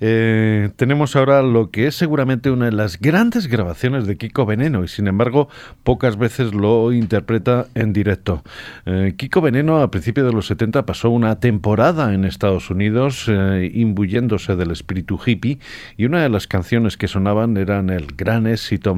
Eh, 0.00 0.70
tenemos 0.76 1.14
ahora 1.14 1.42
lo 1.42 1.70
que 1.70 1.86
es 1.86 1.94
seguramente 1.94 2.50
una 2.50 2.64
de 2.66 2.72
las 2.72 2.98
grandes 2.98 3.46
grabaciones 3.46 4.06
de 4.06 4.16
Kiko 4.16 4.46
Veneno 4.46 4.82
y 4.82 4.88
sin 4.88 5.06
embargo 5.06 5.48
pocas 5.84 6.18
veces 6.18 6.54
lo 6.54 6.92
interpreta 6.92 7.66
en 7.74 7.92
directo. 7.92 8.42
Eh, 8.84 9.14
Kiko 9.16 9.40
Veneno 9.40 9.80
a 9.80 9.90
principios 9.90 10.26
de 10.26 10.32
los 10.32 10.46
70 10.46 10.86
pasó 10.86 11.10
una 11.10 11.38
temporada 11.38 12.14
en 12.14 12.24
Estados 12.24 12.70
Unidos 12.70 13.26
eh, 13.28 13.70
imbuyéndose 13.72 14.56
del 14.56 14.72
espíritu 14.72 15.20
hippie 15.24 15.58
y 15.96 16.04
una 16.04 16.22
de 16.22 16.28
las 16.28 16.46
canciones 16.48 16.96
que 16.96 17.06
sonaban 17.06 17.56
eran 17.56 17.90
el 17.90 18.06
gran 18.16 18.46
éxito 18.46 18.96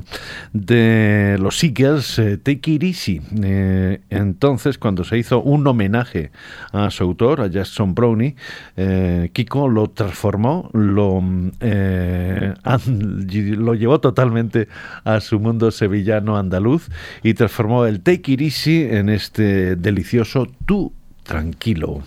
de 0.53 1.37
los 1.40 1.62
Eagles, 1.62 2.20
Take 2.42 2.70
It 2.70 2.83
Easy. 2.83 3.20
Entonces, 4.11 4.79
cuando 4.79 5.05
se 5.05 5.18
hizo 5.18 5.42
un 5.42 5.66
homenaje 5.66 6.31
a 6.72 6.90
su 6.90 7.05
autor, 7.05 7.40
a 7.40 7.48
Jackson 7.48 7.94
Brownie, 7.94 8.37
eh, 8.77 9.31
Lo 9.55 9.88
transformó, 9.88 10.69
lo, 10.73 11.23
eh, 11.61 12.55
an- 12.64 13.27
lo 13.64 13.75
llevó 13.75 14.01
totalmente 14.01 14.69
a 15.05 15.21
su 15.21 15.38
mundo 15.38 15.71
sevillano 15.71 16.37
andaluz 16.37 16.88
y 17.23 17.35
transformó 17.35 17.87
el 17.87 18.01
Take 18.01 18.33
It 18.33 18.67
en 18.67 19.09
este 19.09 19.77
delicioso 19.77 20.49
Tú 20.67 20.93
tranquilo. 21.23 22.03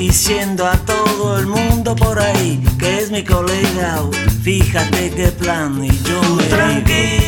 Diciendo 0.00 0.66
a 0.66 0.78
todo 0.78 1.38
el 1.38 1.46
mundo 1.46 1.94
por 1.94 2.18
ahí 2.18 2.58
que 2.78 3.00
es 3.00 3.10
mi 3.10 3.22
colega. 3.22 3.98
Fíjate 4.42 5.10
qué 5.10 5.28
plan 5.28 5.84
y 5.84 5.90
yo 5.90 6.22
me 6.36 6.44
tranquilo, 6.44 7.19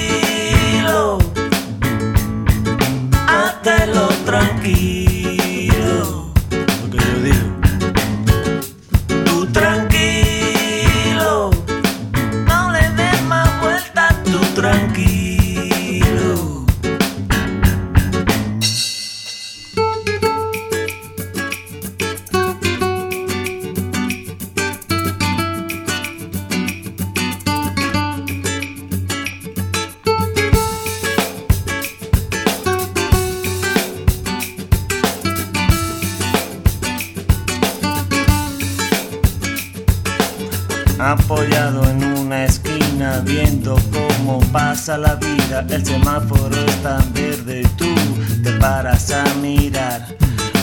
pasa 44.83 44.99
la 44.99 45.14
vida. 45.14 45.64
El 45.71 45.87
semáforo 45.87 46.57
está 46.66 46.99
en 46.99 47.12
verde 47.12 47.62
tú 47.77 47.95
te 48.42 48.51
paras 48.55 49.12
a 49.12 49.23
mirar. 49.35 50.09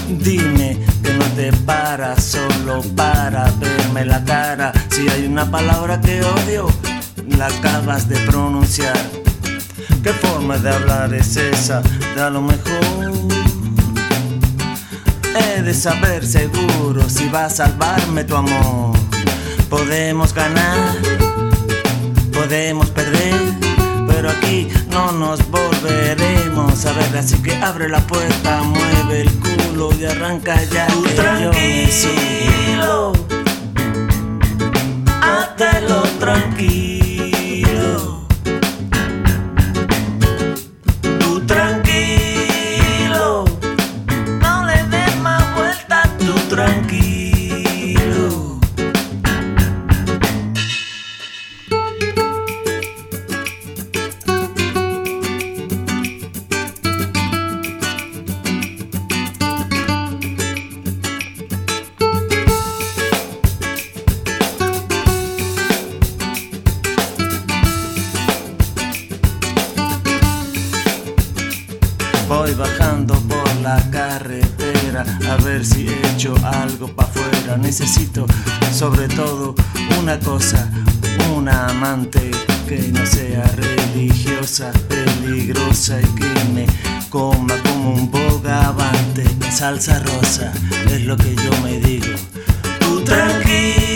Dime 0.09 0.77
que 1.01 1.13
no 1.13 1.23
te 1.37 1.53
paras 1.65 2.21
solo 2.21 2.81
para 2.97 3.49
verme 3.61 4.03
la 4.03 4.21
cara. 4.25 4.73
Si 4.89 5.07
hay 5.07 5.25
una 5.25 5.49
palabra 5.49 6.01
que 6.01 6.21
odio, 6.21 6.67
la 7.37 7.47
acabas 7.47 8.09
de 8.09 8.17
pronunciar. 8.25 8.99
¿Qué 10.03 10.11
forma 10.11 10.57
de 10.57 10.69
hablar 10.69 11.13
es 11.13 11.37
esa? 11.37 11.81
De 12.13 12.21
a 12.21 12.29
lo 12.29 12.41
mejor 12.41 13.13
He 15.33 15.61
de 15.61 15.73
saber 15.73 16.25
seguro 16.25 17.07
si 17.07 17.29
va 17.29 17.45
a 17.45 17.49
salvarme 17.49 18.25
tu 18.25 18.35
amor. 18.35 18.97
Podemos 19.69 20.33
ganar, 20.33 20.97
podemos 22.33 22.89
perder, 22.89 23.48
pero 24.29 24.37
aquí 24.37 24.67
no 24.91 25.11
nos 25.11 25.39
volveremos 25.49 26.85
a 26.85 26.93
ver. 26.93 27.17
Así 27.17 27.41
que 27.41 27.55
abre 27.55 27.89
la 27.89 27.99
puerta, 28.05 28.63
mueve 28.63 29.21
el 29.21 29.31
culo 29.39 29.89
y 29.99 30.05
arranca 30.05 30.61
ya. 30.65 30.87
me 31.51 31.91
subo. 31.91 33.13
Hátelo 35.21 36.01
tranquilo. 36.19 36.98
Necesito 77.69 78.25
sobre 78.73 79.07
todo 79.09 79.53
una 79.99 80.17
cosa, 80.17 80.71
una 81.37 81.67
amante 81.67 82.31
que 82.67 82.79
no 82.91 83.05
sea 83.05 83.43
religiosa, 83.55 84.71
peligrosa 84.87 86.01
y 86.01 86.05
que 86.15 86.43
me 86.51 86.65
coma 87.11 87.53
como 87.61 87.93
un 87.93 88.09
bogavante. 88.09 89.23
Salsa 89.51 89.99
rosa 89.99 90.51
es 90.87 91.01
lo 91.01 91.15
que 91.15 91.35
yo 91.35 91.51
me 91.61 91.79
digo. 91.79 92.07
Tú 92.79 93.03
tranquilo, 93.03 93.88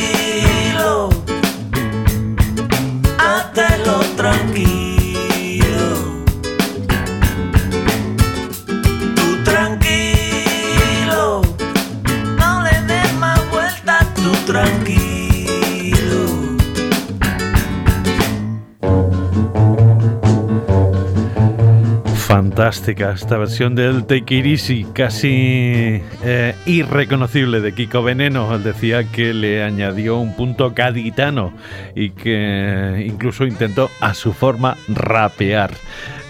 Esta 22.76 23.38
versión 23.38 23.76
del 23.76 24.06
Take 24.06 24.58
casi 24.94 26.02
eh, 26.24 26.56
irreconocible 26.66 27.62
de 27.62 27.72
Kiko 27.72 28.02
Veneno. 28.02 28.52
Él 28.56 28.64
decía 28.64 29.04
que 29.04 29.32
le 29.32 29.62
añadió 29.62 30.18
un 30.18 30.36
punto 30.36 30.72
gaditano 30.72 31.54
y 31.94 32.10
que 32.10 33.06
incluso 33.08 33.46
intentó 33.46 33.92
a 34.02 34.16
su 34.16 34.34
forma 34.34 34.76
rapear. 34.88 35.70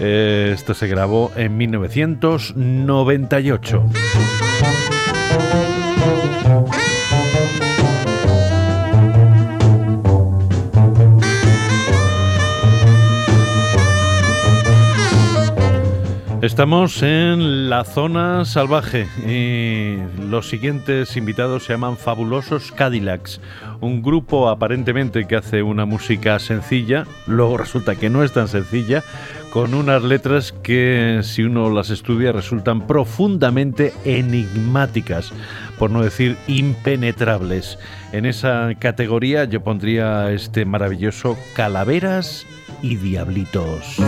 Eh, 0.02 0.52
esto 0.54 0.74
se 0.74 0.88
grabó 0.88 1.32
en 1.38 1.56
1998. 1.56 3.90
Estamos 16.44 17.02
en 17.04 17.70
la 17.70 17.86
zona 17.86 18.44
salvaje 18.44 19.08
y 19.26 19.96
los 20.30 20.50
siguientes 20.50 21.16
invitados 21.16 21.64
se 21.64 21.72
llaman 21.72 21.96
Fabulosos 21.96 22.74
Cadillacs, 22.74 23.40
un 23.80 24.04
grupo 24.04 24.50
aparentemente 24.50 25.26
que 25.26 25.38
hace 25.38 25.64
una 25.64 25.86
música 25.86 26.38
sencilla, 26.40 27.08
luego 27.28 27.56
resulta 27.56 27.96
que 27.96 28.10
no 28.10 28.26
es 28.26 28.34
tan 28.34 28.50
sencilla, 28.50 29.04
con 29.54 29.74
unas 29.74 30.04
letras 30.04 30.52
que 30.52 31.22
si 31.24 31.44
uno 31.44 31.70
las 31.70 31.92
estudia 31.92 32.34
resultan 32.34 32.88
profundamente 32.88 33.94
enigmáticas, 34.04 35.32
por 35.80 35.92
no 35.92 36.04
decir 36.04 36.36
impenetrables. 36.48 37.80
En 38.12 38.26
esa 38.26 38.72
categoría 38.80 39.46
yo 39.46 39.64
pondría 39.64 40.30
este 40.34 40.66
maravilloso 40.66 41.38
Calaveras 41.56 42.46
y 42.82 42.98
Diablitos. 42.98 44.02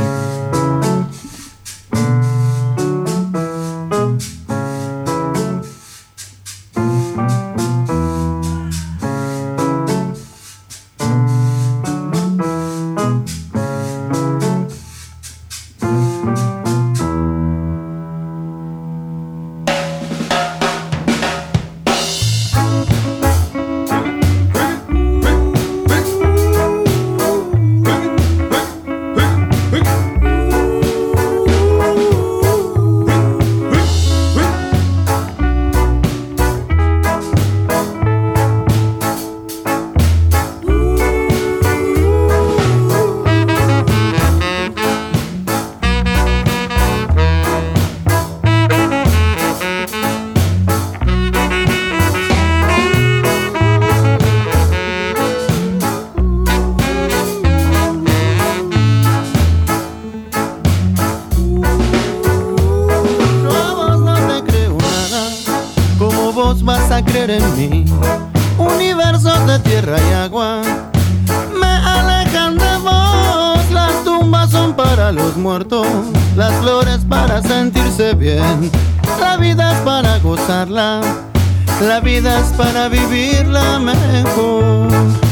a 66.91 67.03
creer 67.03 67.31
en 67.31 67.57
mí. 67.57 67.85
Universos 68.57 69.45
de 69.47 69.59
tierra 69.59 69.97
y 70.09 70.13
agua 70.13 70.61
me 71.59 71.65
alejan 71.65 72.57
de 72.57 72.77
vos. 72.77 73.71
Las 73.71 74.03
tumbas 74.03 74.51
son 74.51 74.75
para 74.75 75.11
los 75.11 75.35
muertos, 75.37 75.87
las 76.35 76.53
flores 76.61 76.99
para 77.09 77.41
sentirse 77.41 78.13
bien. 78.13 78.71
La 79.19 79.37
vida 79.37 79.73
es 79.73 79.79
para 79.79 80.19
gozarla, 80.19 81.01
la 81.81 81.99
vida 81.99 82.39
es 82.39 82.47
para 82.53 82.87
vivirla 82.89 83.79
mejor. 83.79 85.24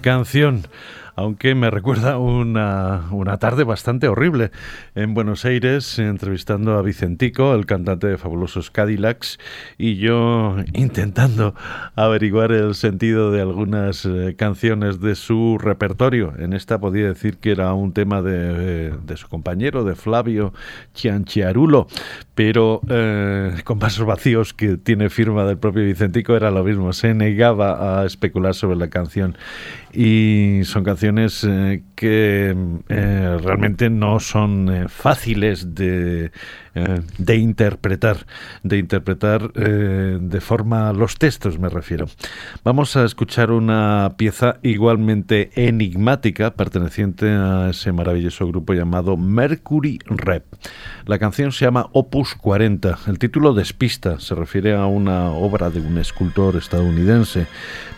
Canción 0.00 0.62
aunque 1.14 1.54
me 1.54 1.70
recuerda 1.70 2.18
una, 2.18 3.02
una 3.10 3.38
tarde 3.38 3.64
bastante 3.64 4.08
horrible 4.08 4.50
en 4.94 5.14
Buenos 5.14 5.44
Aires, 5.44 5.98
entrevistando 5.98 6.78
a 6.78 6.82
Vicentico, 6.82 7.54
el 7.54 7.66
cantante 7.66 8.06
de 8.06 8.18
Fabulosos 8.18 8.70
Cadillacs, 8.70 9.38
y 9.78 9.96
yo 9.96 10.56
intentando 10.72 11.54
averiguar 11.94 12.52
el 12.52 12.74
sentido 12.74 13.30
de 13.30 13.40
algunas 13.40 14.04
eh, 14.04 14.34
canciones 14.36 15.00
de 15.00 15.14
su 15.14 15.58
repertorio. 15.58 16.34
En 16.38 16.52
esta 16.52 16.80
podía 16.80 17.06
decir 17.06 17.38
que 17.38 17.50
era 17.50 17.72
un 17.74 17.92
tema 17.92 18.22
de, 18.22 18.36
eh, 18.36 18.92
de 19.04 19.16
su 19.16 19.28
compañero, 19.28 19.84
de 19.84 19.94
Flavio 19.94 20.52
Chianchiarulo, 20.94 21.86
pero 22.34 22.80
eh, 22.88 23.54
con 23.64 23.78
vasos 23.78 24.06
vacíos 24.06 24.54
que 24.54 24.76
tiene 24.76 25.10
firma 25.10 25.44
del 25.44 25.58
propio 25.58 25.84
Vicentico 25.84 26.34
era 26.34 26.50
lo 26.50 26.64
mismo, 26.64 26.92
se 26.92 27.14
negaba 27.14 28.00
a 28.00 28.06
especular 28.06 28.54
sobre 28.54 28.76
la 28.76 28.88
canción 28.88 29.36
y 29.92 30.62
son 30.64 30.84
canciones 30.84 31.44
eh, 31.48 31.82
que 31.94 32.56
eh, 32.88 33.38
realmente 33.42 33.90
no 33.90 34.20
son 34.20 34.68
eh, 34.74 34.88
fáciles 34.88 35.74
de, 35.74 36.32
eh, 36.74 37.02
de 37.18 37.36
interpretar, 37.36 38.26
de 38.62 38.78
interpretar 38.78 39.52
eh, 39.54 40.18
de 40.20 40.40
forma 40.40 40.92
los 40.92 41.16
textos 41.16 41.58
me 41.58 41.68
refiero. 41.68 42.06
Vamos 42.64 42.96
a 42.96 43.04
escuchar 43.04 43.50
una 43.50 44.14
pieza 44.16 44.58
igualmente 44.62 45.50
enigmática 45.54 46.54
perteneciente 46.54 47.28
a 47.30 47.70
ese 47.70 47.92
maravilloso 47.92 48.46
grupo 48.46 48.72
llamado 48.72 49.16
Mercury 49.16 49.98
Rep. 50.06 50.44
La 51.06 51.18
canción 51.18 51.52
se 51.52 51.64
llama 51.64 51.88
Opus 51.92 52.34
40. 52.34 52.98
El 53.06 53.18
título 53.18 53.52
despista, 53.54 54.18
se 54.20 54.34
refiere 54.34 54.74
a 54.74 54.86
una 54.86 55.30
obra 55.30 55.70
de 55.70 55.80
un 55.80 55.98
escultor 55.98 56.56
estadounidense, 56.56 57.46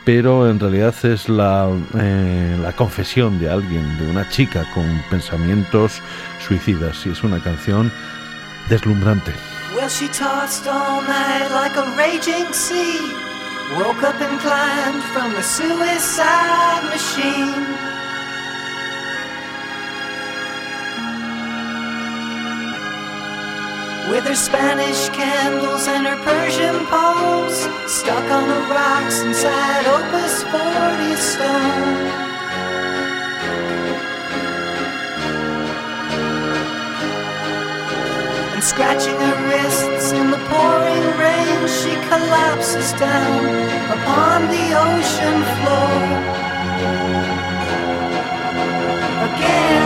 pero 0.04 0.50
en 0.50 0.58
realidad 0.58 0.94
es 1.04 1.28
la, 1.28 1.70
eh, 1.96 2.58
la 2.60 2.72
confesión 2.72 3.38
de 3.38 3.50
alguien, 3.50 3.98
de 3.98 4.10
una 4.10 4.28
chica 4.28 4.66
con 4.74 4.84
pensamientos 5.10 6.00
suicidas 6.40 7.06
y 7.06 7.10
es 7.10 7.22
una 7.22 7.42
canción 7.42 7.92
deslumbrante. 8.68 9.32
Well, 9.74 9.88
she 9.88 10.08
tossed 10.08 10.66
all 10.66 11.02
night 11.02 11.48
like 11.50 11.76
a 11.76 11.86
raging 11.96 12.52
sea. 12.52 13.00
Woke 13.76 14.02
up 14.02 14.20
and 14.20 14.38
climbed 14.40 15.02
from 15.12 15.32
the 15.32 15.42
suicide 15.42 16.84
machine. 16.90 17.64
With 24.10 24.24
her 24.26 24.34
Spanish 24.34 25.08
candles 25.08 25.88
and 25.88 26.06
her 26.06 26.16
Persian 26.22 26.86
poems 26.86 27.56
stuck 27.90 28.30
on 28.30 28.48
the 28.48 28.60
rocks 28.70 29.22
inside 29.22 29.86
Opus 29.86 30.42
40 30.44 31.16
stone. 31.16 32.23
Scratching 38.74 39.14
her 39.14 39.48
wrists 39.48 40.10
in 40.10 40.32
the 40.32 40.38
pouring 40.50 41.06
rain, 41.16 41.68
she 41.68 41.94
collapses 42.08 42.92
down 42.98 43.44
upon 43.96 44.48
the 44.48 44.66
ocean 44.74 45.38
floor. 45.54 45.94
Again, 49.28 49.83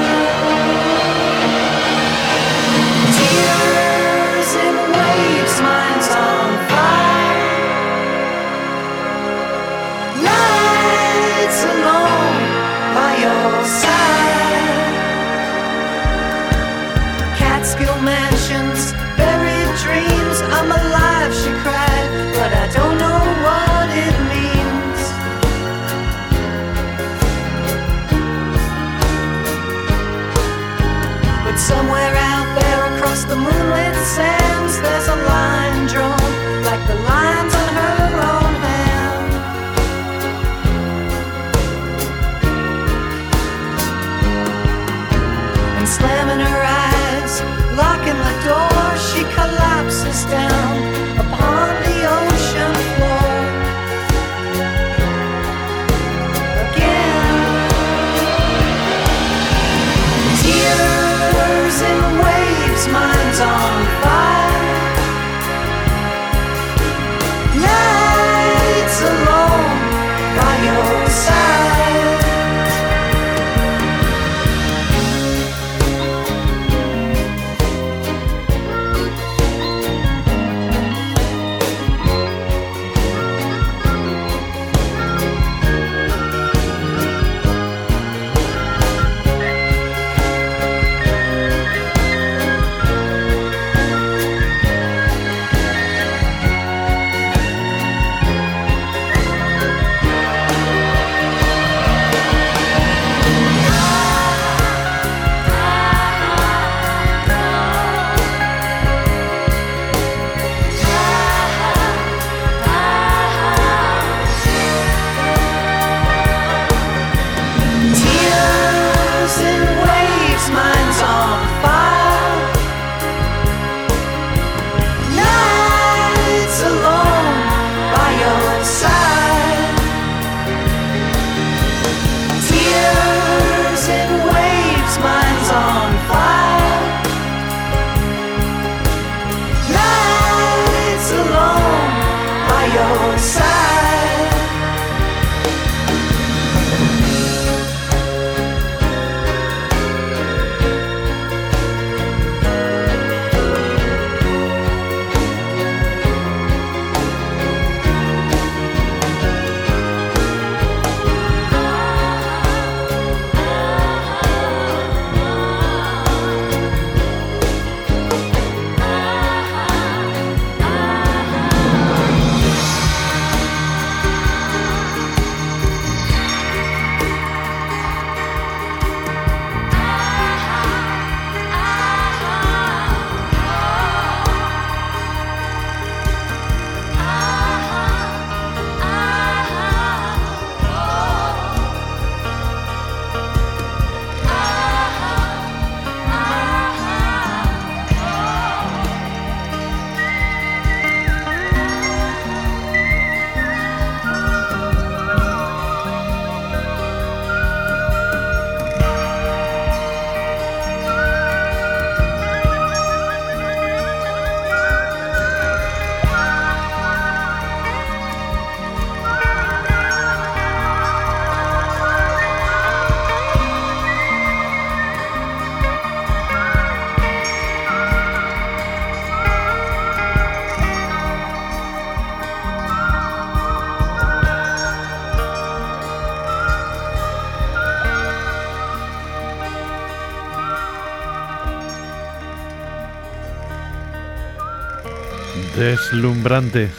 Deslumbrante 245.56 246.70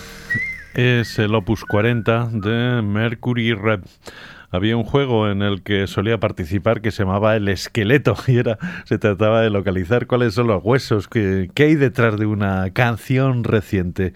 es 0.74 1.20
el 1.20 1.36
Opus 1.36 1.66
40 1.66 2.30
de 2.32 2.82
Mercury 2.82 3.54
Rev 3.54 3.82
había 4.52 4.78
un 4.78 4.84
juego 4.84 5.30
en 5.30 5.42
el 5.42 5.62
que 5.62 5.88
solía 5.88 6.20
participar 6.20 6.82
que 6.82 6.92
se 6.92 7.04
llamaba 7.04 7.36
El 7.36 7.48
Esqueleto 7.48 8.16
y 8.28 8.38
era, 8.38 8.58
se 8.86 8.98
trataba 8.98 9.42
de 9.42 9.50
localizar 9.50 10.08
cuáles 10.08 10.34
son 10.34 10.48
los 10.48 10.64
huesos 10.64 11.08
que, 11.08 11.50
hay 11.60 11.76
detrás 11.76 12.18
de 12.18 12.26
una 12.26 12.72
canción 12.72 13.44
reciente. 13.44 14.14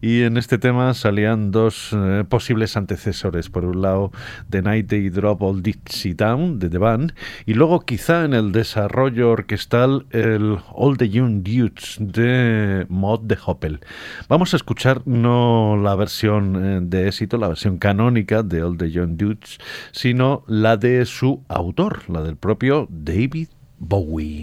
Y 0.00 0.22
en 0.22 0.38
este 0.38 0.58
tema 0.58 0.94
salían 0.94 1.50
dos 1.50 1.90
eh, 1.92 2.24
posibles 2.28 2.76
antecesores. 2.76 3.50
Por 3.50 3.64
un 3.64 3.82
lado, 3.82 4.12
The 4.48 4.62
Night 4.62 4.88
They 4.88 5.10
Drop 5.10 5.42
All 5.42 5.62
Dixie 5.62 6.14
Down 6.14 6.58
de 6.58 6.70
The 6.70 6.78
Band 6.78 7.14
y 7.44 7.54
luego 7.54 7.80
quizá 7.80 8.24
en 8.24 8.32
el 8.32 8.52
desarrollo 8.52 9.30
orquestal 9.30 10.06
el 10.10 10.58
All 10.72 10.96
the 10.96 11.08
Young 11.08 11.42
Dudes 11.42 11.96
de 12.00 12.86
Mod 12.88 13.20
de 13.20 13.36
Hoppel. 13.44 13.80
Vamos 14.28 14.54
a 14.54 14.56
escuchar 14.56 15.02
no 15.06 15.78
la 15.82 15.94
versión 15.94 16.64
eh, 16.64 16.80
de 16.82 17.08
éxito, 17.08 17.36
la 17.38 17.48
versión 17.48 17.78
canónica 17.78 18.42
de 18.42 18.62
All 18.62 18.76
the 18.76 18.90
Young 18.90 19.16
Dudes, 19.16 19.58
sino 19.92 20.44
la 20.46 20.76
de 20.76 21.04
su 21.06 21.42
autor, 21.48 22.08
la 22.08 22.22
del 22.22 22.36
propio 22.36 22.86
David 22.90 23.48
Bowie. 23.78 24.42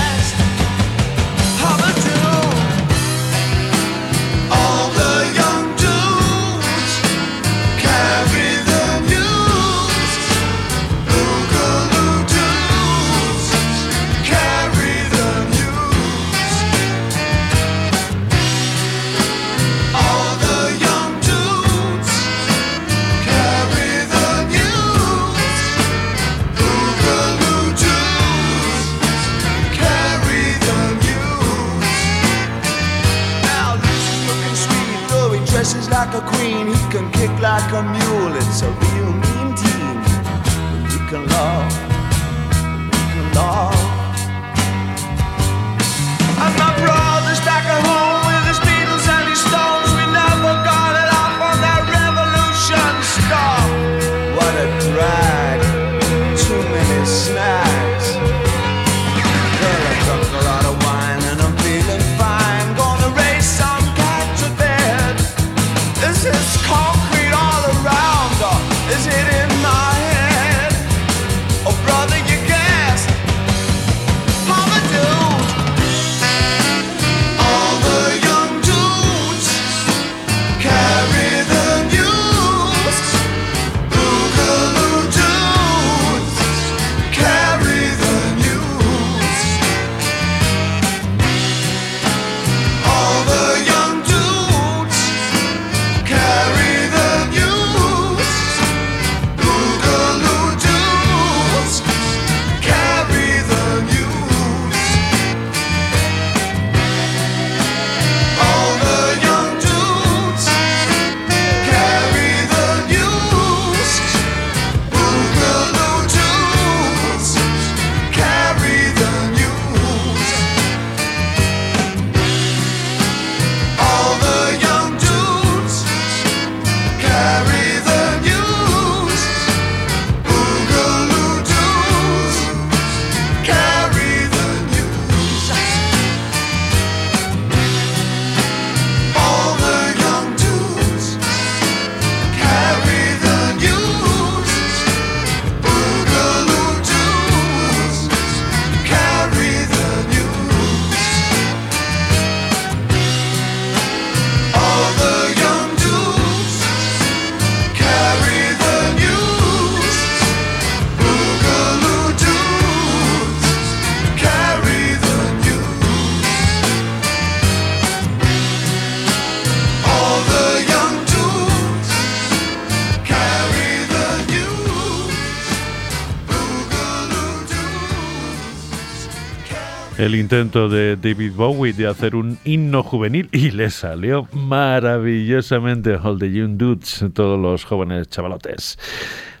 el 180.01 180.15
intento 180.15 180.67
de 180.67 180.95
David 180.95 181.33
Bowie 181.35 181.73
de 181.73 181.85
hacer 181.85 182.15
un 182.15 182.39
himno 182.43 182.81
juvenil 182.81 183.29
y 183.31 183.51
le 183.51 183.69
salió 183.69 184.27
maravillosamente 184.33 185.93
All 185.95 186.17
the 186.17 186.31
Young 186.31 186.57
Dudes, 186.57 187.05
todos 187.13 187.39
los 187.39 187.65
jóvenes 187.65 188.09
chavalotes. 188.09 188.79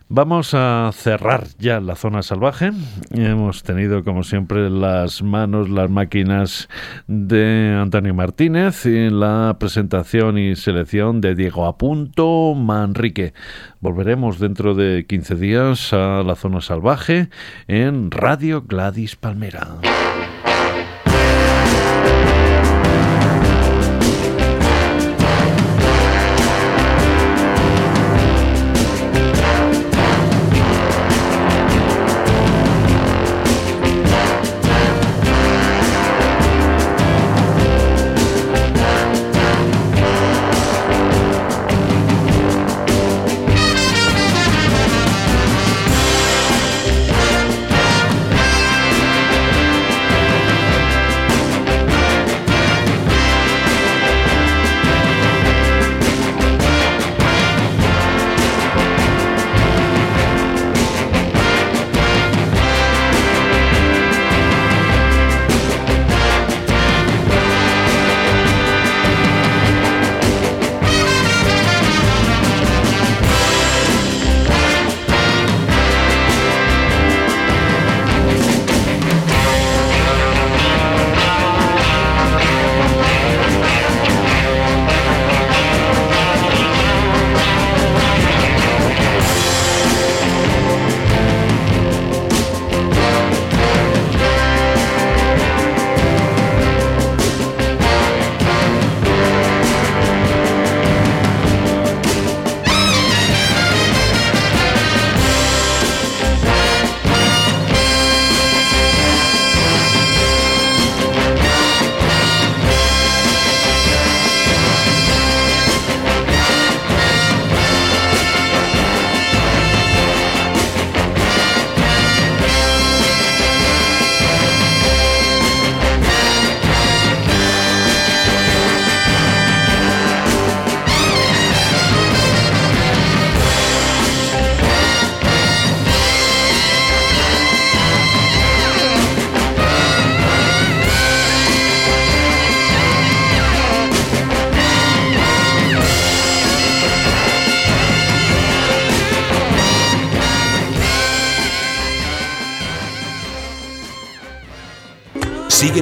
Vamos 0.07 0.53
a 0.53 0.91
cerrar 0.93 1.47
ya 1.57 1.79
la 1.79 1.95
zona 1.95 2.21
salvaje. 2.21 2.71
Hemos 3.09 3.63
tenido, 3.63 4.03
como 4.03 4.21
siempre, 4.21 4.69
las 4.69 5.23
manos, 5.23 5.67
las 5.67 5.89
máquinas 5.89 6.69
de 7.07 7.75
Antonio 7.81 8.13
Martínez 8.13 8.85
y 8.85 9.09
la 9.09 9.55
presentación 9.59 10.37
y 10.37 10.55
selección 10.55 11.21
de 11.21 11.33
Diego 11.33 11.65
Apunto 11.65 12.53
Manrique. 12.53 13.33
Volveremos 13.79 14.37
dentro 14.37 14.75
de 14.75 15.07
15 15.07 15.35
días 15.35 15.91
a 15.91 16.21
la 16.23 16.35
zona 16.35 16.61
salvaje 16.61 17.29
en 17.67 18.11
Radio 18.11 18.61
Gladys 18.61 19.15
Palmera. 19.15 19.79